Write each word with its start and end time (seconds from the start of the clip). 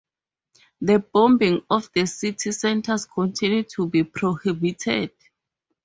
The 0.81 0.97
bombing 0.97 1.61
of 1.69 1.91
the 1.93 2.07
city 2.07 2.51
centers 2.53 3.05
continued 3.05 3.69
to 3.75 3.87
be 3.87 4.03
prohibited. 4.03 5.11